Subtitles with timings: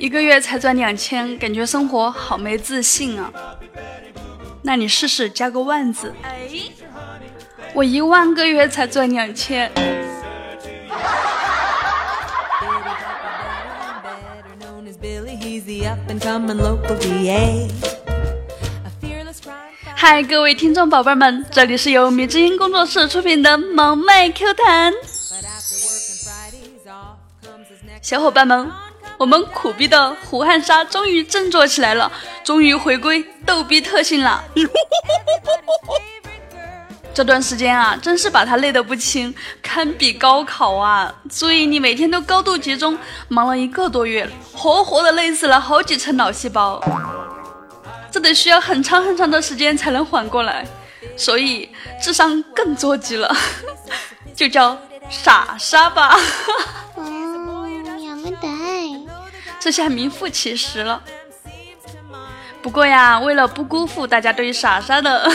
[0.00, 3.30] 一个月才赚两千，感觉生活好没自信啊。
[4.62, 6.14] 那你试试加个万字。
[6.22, 6.48] 哎，
[7.74, 9.70] 我一万个月才赚两千。
[19.94, 24.94] 嗨，各位听众宝贝们，这里是由米之音工作室出品的萌妹 Q 弹。
[28.00, 28.70] 小伙伴们，
[29.20, 32.10] 我们苦逼的胡汉莎终于振作起来了，
[32.42, 34.42] 终于回归逗逼特性了。
[37.12, 41.14] 这段时间啊，真是把他累得不轻，堪比高考啊！
[41.30, 42.96] 注意你每天都高度集中，
[43.28, 46.82] 忙了一个多月，活活的累死了好几层脑细胞。
[48.10, 50.66] 这得需要很长很长的时间才能缓过来，
[51.14, 51.68] 所以
[52.00, 53.36] 智商更捉急了，
[54.34, 54.78] 就叫
[55.10, 56.18] 傻傻吧。
[59.60, 61.00] 这下名副其实了。
[62.62, 65.30] 不过呀，为了不辜负大家对于傻傻的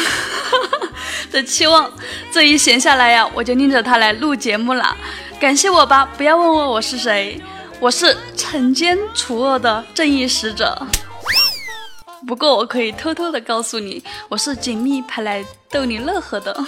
[1.31, 1.89] 的期望，
[2.31, 4.95] 这一闲下来呀，我就拎着它来录节目了。
[5.39, 7.41] 感谢我吧，不要问问我是谁，
[7.79, 10.85] 我是惩奸除恶的正义使者。
[12.27, 16.65] 不过我可以偷偷的告诉你，我是锦觅派来逗你乐呵的。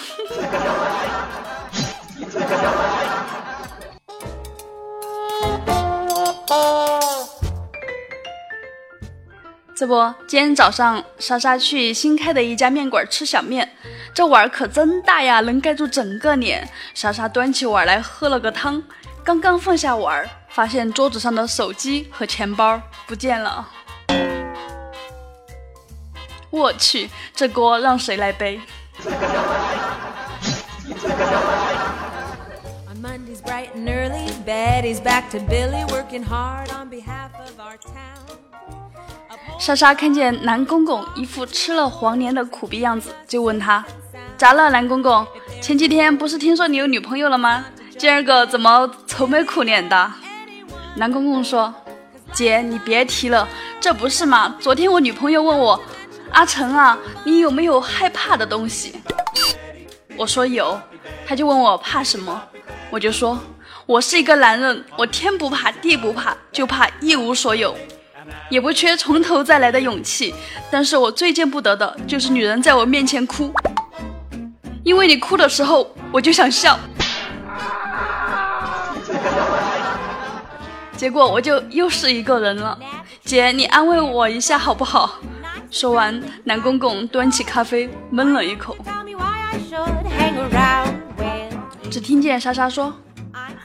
[9.77, 13.75] 这不，今天早上莎莎去新开的一家面馆吃小面，
[14.11, 16.67] 这碗可真大呀，能盖住整个脸。
[16.95, 18.81] 莎莎端起碗来喝了个汤，
[19.23, 23.69] 刚刚放下碗，发现桌子上的手机和钱包不见了。
[26.49, 28.59] 我去，这锅让谁来背？
[39.59, 43.83] 莎莎看见南公公一副吃了黄连的苦逼样子，就问他
[44.37, 45.25] ：“咋了，南公公？
[45.61, 47.65] 前几天不是听说你有女朋友了吗？
[47.97, 50.11] 今儿个怎么愁眉苦脸的？”
[50.95, 51.73] 南公公说
[52.31, 53.47] ：“姐，你别提了，
[53.81, 54.55] 这不是嘛？
[54.59, 55.81] 昨天我女朋友问我。”
[56.31, 59.01] 阿成啊，你有没有害怕的东西？
[60.17, 60.79] 我说有，
[61.25, 62.41] 他就问我怕什么，
[62.89, 63.39] 我就说
[63.85, 67.73] 我是一个男人，我天不怕地不怕，就怕一无所有，
[68.49, 70.33] 也不缺从头再来的勇气。
[70.69, 73.53] 但是我最见不得的就是女人在我面前哭，
[74.83, 76.79] 因为你哭的时候我就想笑，
[80.95, 82.77] 结果我就又是一个人了。
[83.23, 85.19] 姐，你安慰我一下好不好？
[85.69, 88.77] 说完，南公公端起咖啡，闷了一口。
[91.91, 92.93] 只听见莎莎说：“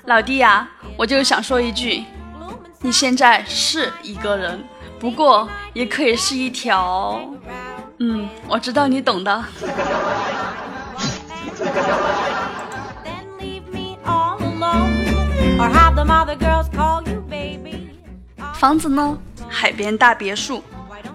[0.07, 2.05] 老弟呀，我就想说一句，
[2.81, 4.65] 你现在是一个人，
[5.03, 7.21] 不过也可以是一条……
[7.99, 9.45] 嗯，我知道你懂的。
[18.55, 19.19] 房子呢？
[19.49, 20.63] 海边大别墅。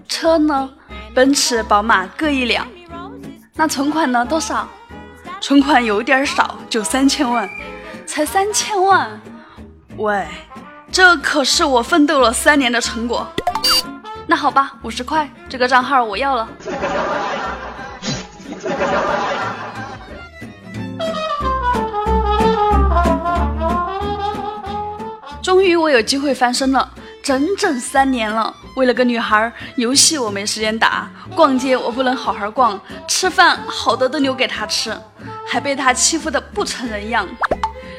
[0.09, 0.70] 车呢？”
[1.16, 2.68] 奔驰、宝马各一辆，
[3.56, 4.26] 那存款呢？
[4.26, 4.68] 多少？
[5.40, 7.50] 存款有点少，就三千万，
[8.06, 9.09] 才三千万。
[9.96, 10.28] 喂，
[10.92, 13.26] 这可是我奋斗了三年的成果。
[14.28, 16.50] 那好吧，五十块，这个账号我要了。
[25.42, 26.92] 终于，我有机会翻身了。
[27.24, 34.98] 整整三年了，为了个女孩，游戏我没时间打，逛街我不能好好逛，吃饭好的都留给她吃，
[35.46, 37.28] 还被她欺负的不成人样。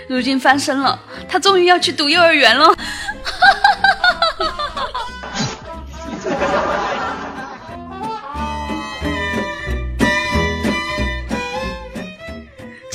[0.09, 2.75] 如今翻身了，她终于要去读幼儿园了。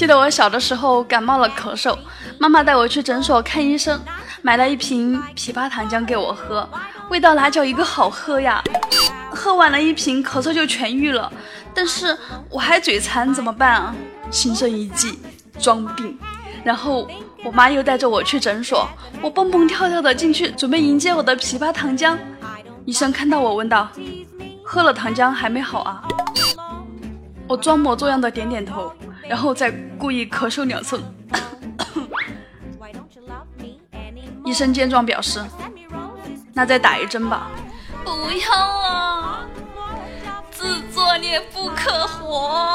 [0.04, 1.98] 记得我小的时候感冒了咳嗽，
[2.38, 3.98] 妈妈带我去诊所看医生。
[4.42, 6.68] 买了一瓶枇杷糖浆给我喝，
[7.10, 8.62] 味道哪叫一个好喝呀！
[9.32, 11.32] 喝完了一瓶，咳嗽就痊愈了。
[11.74, 12.18] 但是
[12.50, 13.96] 我还嘴馋，怎么办啊？
[14.30, 15.18] 心生一计，
[15.58, 16.20] 装病。
[16.66, 17.08] 然后
[17.46, 18.86] 我妈又带着我去诊所，
[19.22, 22.18] 我蹦蹦跳跳的进去，准备迎接我的枇杷糖浆。
[22.84, 23.88] 医生看到我，问道
[24.66, 26.04] ：“喝了糖浆还没好啊？”
[27.48, 28.92] 我装模作样的点点头，
[29.28, 31.02] 然后再故意咳嗽两次。
[34.46, 35.44] 医生见状表示
[36.54, 37.50] ：“那再打一针吧。”
[38.04, 39.48] 不要啊！
[40.52, 42.74] 自作孽不可活。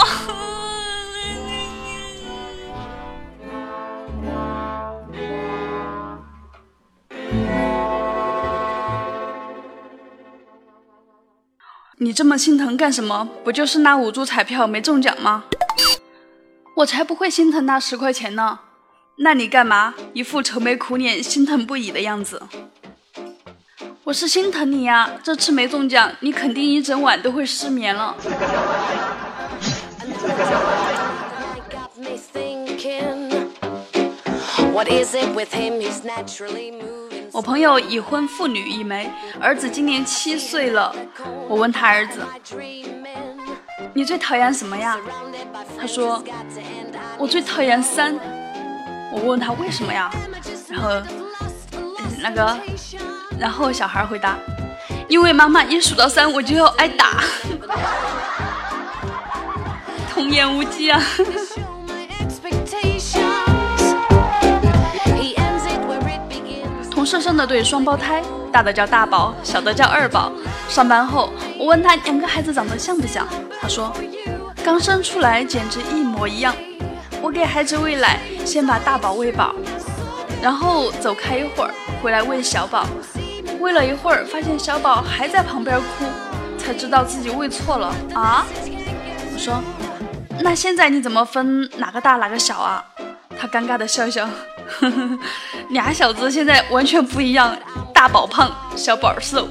[12.00, 13.28] 你这么心疼干什么？
[13.44, 15.44] 不就是那五注彩票没中奖吗？
[16.78, 18.60] 我才不会心疼那十块钱呢。
[19.16, 22.40] 那你干嘛一副愁眉苦脸、心疼不已的样子？
[24.04, 28.14] 我是心疼你呀，这次没中奖，你肯定一整晚都会失眠了。
[37.32, 39.10] 我朋友已婚妇女一枚，
[39.40, 40.94] 儿子今年七岁了。
[41.48, 42.25] 我问他儿子
[43.92, 44.96] ：“你最讨厌什么呀？”
[45.80, 46.22] 他说
[47.19, 48.14] ：“我最讨厌三。”
[49.12, 50.10] 我问他为什么呀？
[50.69, 50.90] 然后
[52.20, 52.58] 那个，
[53.38, 54.36] 然后小孩回答
[55.08, 57.22] ：“因为妈妈一数到三，我就要挨打。
[60.12, 61.00] ”童言无忌啊！
[66.90, 68.20] 同事生的对双胞胎，
[68.52, 70.32] 大的叫大宝，小的叫二宝。
[70.69, 73.26] 上班后，我问他两个孩子长得像不像，
[73.60, 73.92] 他说
[74.68, 76.54] 刚生出来简直一模一样。
[77.22, 79.54] 我给孩子喂奶，先把大宝喂饱，
[80.42, 81.72] 然后走开一会儿，
[82.02, 82.84] 回来喂小宝。
[83.60, 86.04] 喂了一会儿，发现小宝还在旁边哭，
[86.58, 88.44] 才知道自己喂错了啊！
[89.32, 89.58] 我说，
[90.42, 92.84] 那现在你怎么分哪个大哪个小啊？
[93.40, 94.28] 他尴尬的笑笑，
[95.72, 97.56] 俩小子现在完全不一样，
[97.94, 99.48] 大宝胖，小宝瘦。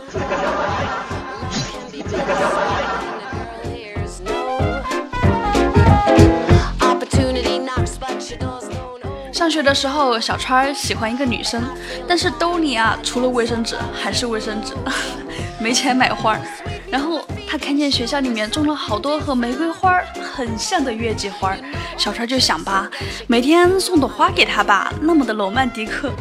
[9.37, 11.61] 上学的时候，小川喜欢一个女生，
[12.07, 14.73] 但是兜里啊，除了卫生纸还是卫生纸，
[15.61, 16.41] 没钱买花儿。
[16.89, 20.01] 然后他看见学校里面种了好多和玫瑰花
[20.35, 21.55] 很像的月季花，
[21.99, 22.89] 小川就想吧，
[23.27, 26.11] 每天送朵花给她吧，那么的罗曼蒂克，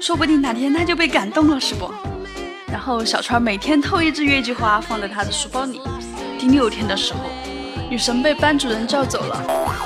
[0.00, 1.92] 说不定哪天他就被感动了，是不？
[2.70, 5.80] 然后小川每天偷一支月季花放在他的书包里。
[6.38, 7.18] 第六天的时候，
[7.90, 9.85] 女神被班主任叫走了。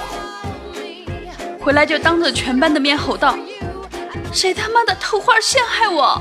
[1.60, 3.38] 回来就当着全班的面吼道
[4.32, 6.20] ：“谁他妈的偷花陷害我！”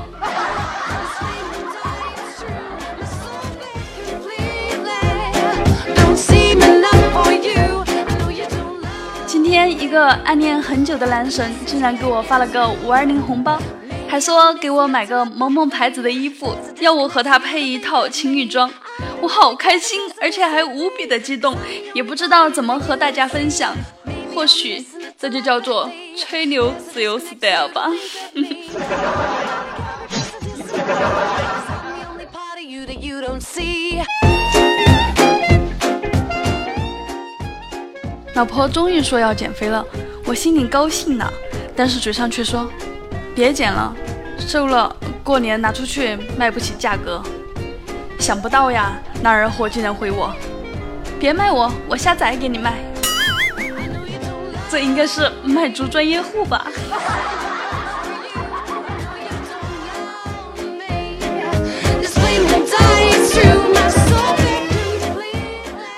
[9.25, 13.57] 今天一个暗恋很久的男神竟然给我发了个五二零红包，
[14.07, 18.69] 还说给我买个萌萌牌子的衣服，要我和他配一套情侣装。
[19.21, 21.55] 我好开心，而且还无比的激动，
[21.93, 23.73] 也不知道怎么和大家分享。
[24.33, 24.85] 或许。
[25.17, 27.89] 这就叫做吹牛自由 style 吧。
[38.35, 39.85] 老婆终于说要减肥了，
[40.25, 41.29] 我心里高兴呢，
[41.75, 42.71] 但是嘴上却说
[43.35, 43.93] 别减了，
[44.37, 47.21] 瘦了过年拿出去卖不起价格。
[48.17, 50.33] 想不到呀，那儿货竟然回我，
[51.19, 52.88] 别卖我，我下载给你卖。
[54.79, 56.65] 这应该是卖猪专业户吧。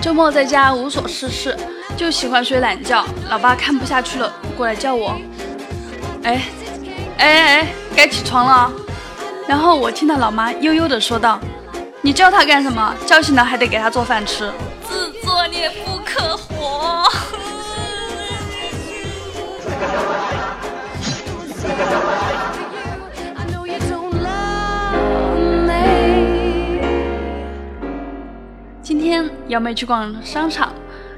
[0.02, 1.56] 周末在家无所事事，
[1.96, 3.06] 就喜欢睡懒觉。
[3.30, 5.16] 老爸看不下去了，过来叫我
[6.26, 6.42] ：“哎，
[7.20, 8.74] 哎哎哎，该起床了。”
[9.48, 11.40] 然后我听到老妈悠悠的说道
[12.02, 12.96] ：“你叫他干什么？
[13.06, 14.52] 叫醒了还得给他做饭吃，
[14.90, 17.08] 自作孽不可活。”
[28.84, 30.74] 今天幺妹去逛商场，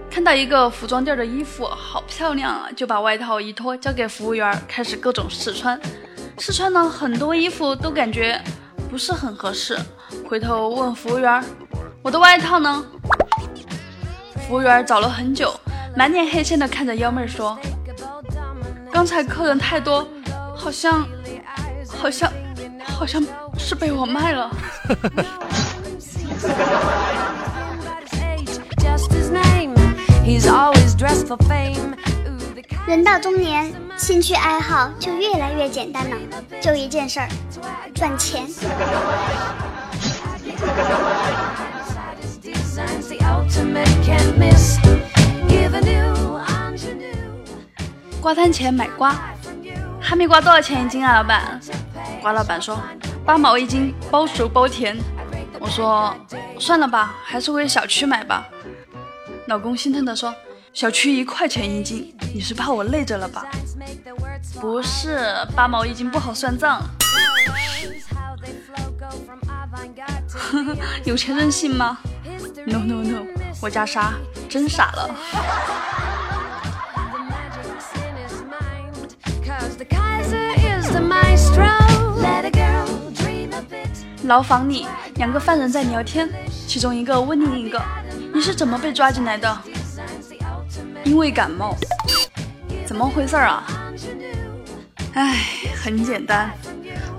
[0.10, 5.79] 看到一个服装店的衣服好漂亮啊，就把外套一脱交给服务员，开始各种试穿。
[6.38, 8.39] 试穿了很多衣服都感觉
[8.89, 9.77] 不是很合适，
[10.27, 11.43] 回头问服务员
[12.03, 12.86] ：“我的外套呢？”
[14.48, 15.53] 服务员找了很久，
[15.96, 17.58] 满脸黑线的看着幺妹说。
[18.94, 20.08] 刚才客人太多，
[20.56, 21.06] 好像，
[22.00, 22.32] 好像，
[22.86, 23.22] 好像
[23.58, 24.52] 是被我卖了。
[32.86, 36.16] 人到中年，兴趣爱好就越来越简单了，
[36.62, 37.28] 就一件事儿，
[37.96, 38.46] 赚钱。
[48.24, 49.13] 瓜摊前买瓜，
[50.01, 51.60] 哈密瓜多少钱一斤啊，老板？
[52.22, 52.82] 瓜老板说
[53.25, 54.98] 八毛一斤，包熟包甜。
[55.60, 56.15] 我说
[56.58, 58.46] 算了吧，还是回小区买吧。
[59.48, 60.34] 老公心疼的说
[60.72, 63.46] 小区一块钱一斤，你是怕我累着了吧？
[64.62, 66.82] 不是，八毛一斤不好算账。
[71.03, 71.98] 有钱任性吗
[72.68, 73.25] ？No No No，
[73.62, 74.13] 我家沙
[74.48, 75.10] 真傻了。
[84.26, 86.28] 牢房里，两个犯人在聊天，
[86.68, 87.80] 其中一个问另一个
[88.34, 89.62] ：“你是怎么被抓进来的
[91.04, 91.76] ？”“因为感冒。
[92.88, 93.64] ”“怎么回事啊
[95.14, 95.38] ？”“哎，
[95.84, 96.52] 很简单，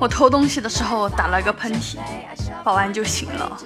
[0.00, 1.98] 我偷东西的时候打了个喷嚏，
[2.64, 3.56] 保安就醒了。”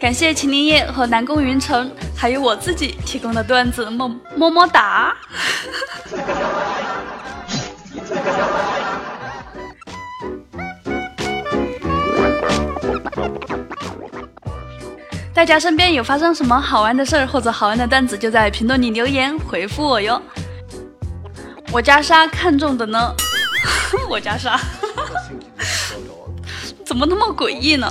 [0.00, 5.14] 感谢秦林叶和南宫云城，还有我自己提供的段子，么 么么哒！
[15.34, 20.20] 大家身边有发生什么好玩的事儿或者好玩的段子，就在评论里留言回复我哟。
[21.72, 23.14] 我家莎看中的呢？
[24.08, 24.58] 我家莎
[26.86, 27.86] 怎么那么诡异呢？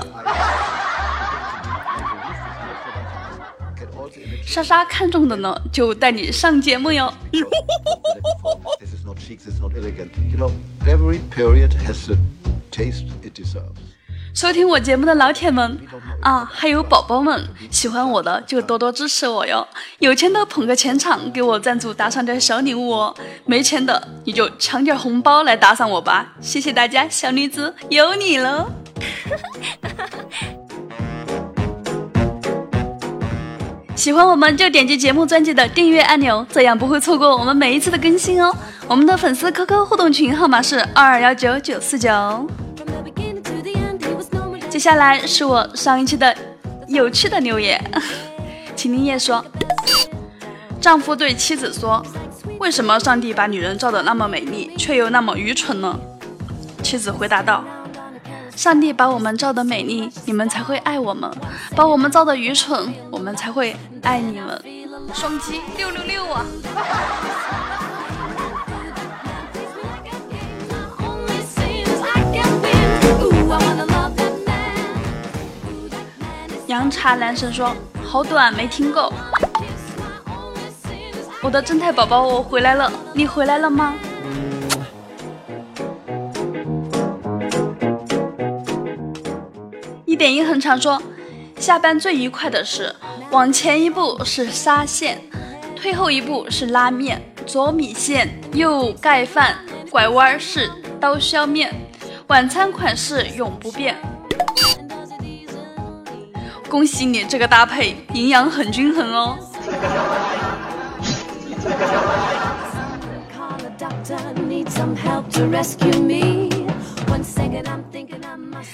[4.50, 7.14] 莎莎看中的呢，就带你上节目哟。
[14.34, 15.78] 收听我节目的老铁们
[16.24, 19.68] 啊，还有宝宝们，喜欢我的就多多支持我哟。
[20.00, 23.16] 有钱的捧个钱场，给我赞助打赏点小礼物哦。
[23.46, 26.34] 没钱的你就抢点红包来打赏我吧。
[26.42, 28.68] 谢谢大家，小女子有你了。
[34.00, 38.56] 喜欢我们就点击节目专辑的订阅按钮，这样不会错过我们每一次的更新哦。
[38.88, 42.10] 我们的粉丝 QQ 互动群号码是二二幺九九四九。
[44.70, 46.34] 接下来是我上一期的
[46.88, 47.78] 有趣的留言。
[48.74, 49.46] 秦林叶说
[50.80, 52.02] ：“丈夫对妻子说，
[52.58, 56.00] 为什么上帝把女人造的那么美丽，却又那么愚蠢呢？”
[56.82, 57.66] 妻子回答道。
[58.60, 61.32] 上帝把我们造的美丽，你们才会爱我们；
[61.78, 64.62] 把我们造的愚蠢，我们才会爱你们。
[65.14, 66.46] 双击六六六啊！
[76.68, 77.74] 凉茶男神说
[78.04, 79.14] ：“好短，没听够。”
[81.42, 83.96] 我的正太宝宝，我回来了，你回来了吗？
[90.20, 91.02] 点音很常，说
[91.62, 92.94] 下班最愉快的是
[93.32, 95.18] 往前一步是沙县，
[95.78, 99.56] 退后一步是拉面，左米线，右盖饭，
[99.90, 101.74] 拐弯是刀削面，
[102.28, 103.96] 晚餐款式永不变。
[106.70, 109.40] 恭喜你，这个搭配营养很均衡哦。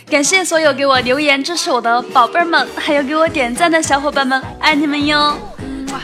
[0.07, 5.35] 感谢所有给我留言支持我的宝贝们，还有给我点赞的小伙伴们，爱你们哟！
[5.91, 5.99] 哇！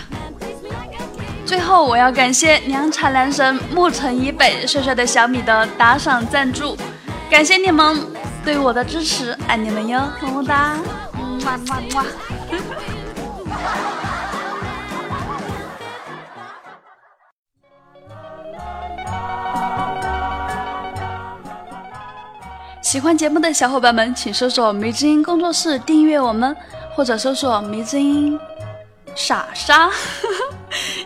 [1.45, 6.75] 最后我要感谢凉茶男神沐城以北帅帅的小米的打赏赞助，
[7.29, 7.95] 感谢你们
[8.43, 10.77] 对我的支持，爱你们哟，么么哒！
[11.13, 12.05] 么么么。
[22.91, 26.53] 喜欢节目的小伙伴们，请搜索“迷之音工作室”订阅我们，
[26.93, 28.37] 或者搜索“迷之音
[29.15, 29.89] 傻傻”，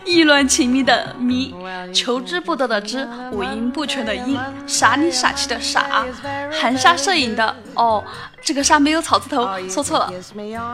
[0.05, 1.53] 意乱情迷的迷，
[1.93, 6.05] 求之不得的之，五音不全的音，傻里傻气的傻，
[6.51, 8.03] 含沙射影的哦。
[8.41, 10.13] 这个沙没有草字头，说错了。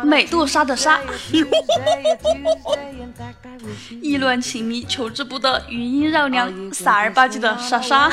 [0.04, 1.00] 美杜莎的莎，
[4.02, 8.12] 意乱情迷，求之不得，余音绕梁，傻儿吧唧的莎莎。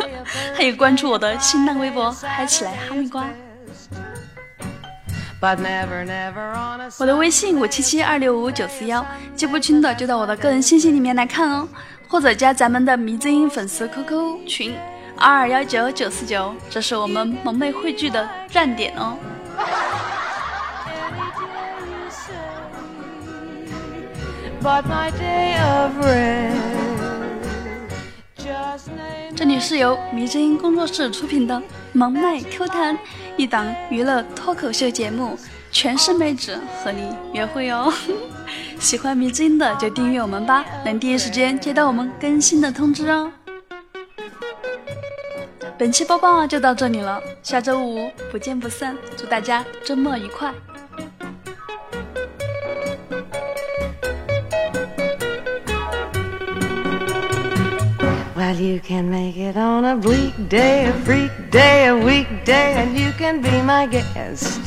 [0.54, 3.24] 还有关注我的新浪微博，嗨起来哈密瓜。
[6.98, 11.68] 我的微信五七七二六五九四幺，记不清的就到我的个人信息里面来看哦，
[12.08, 14.76] 或者加咱们的迷之音粉丝 QQ 群。
[15.16, 19.16] 二二幺九九四九，这是我们萌妹汇聚的站点哦。
[29.36, 32.98] 这里是由迷之音工作室出品的萌妹 Q 弹，
[33.36, 35.38] 一档娱乐脱口秀节目，
[35.70, 37.92] 全是妹子和你约会哦。
[38.80, 43.30] 喜欢迷之音的就订阅我们吧，能第一时间接到我们更新的通知哦。
[45.76, 48.96] 本期播报就到这里了，下周五不见不散。
[49.16, 50.52] 祝大家周末愉快！
[58.48, 63.12] Well, you can make it on a bleak day, a freak day, a weekday, and you
[63.12, 64.62] can be my guest.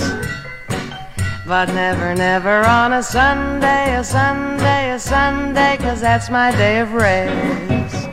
[1.47, 6.93] But never, never on a Sunday, a Sunday, a Sunday, cause that's my day of
[6.93, 8.07] rest.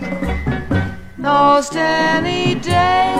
[1.19, 3.13] Most any day,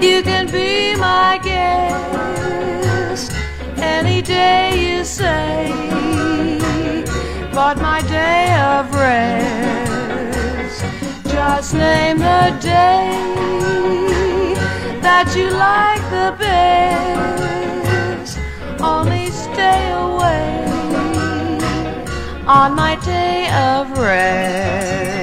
[0.00, 3.32] you can be my guest.
[3.76, 5.70] Any day you say,
[7.52, 9.63] but my day of rest.
[11.46, 13.10] Just name the day
[15.02, 18.38] that you like the best.
[18.80, 20.66] Only stay away
[22.46, 25.13] on my day of rest.